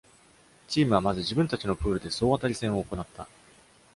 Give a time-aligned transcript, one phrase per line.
[0.67, 3.27] チームはまず自分たちのプールで総当たり戦を行った。